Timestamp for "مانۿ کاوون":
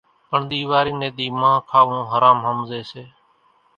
1.39-2.01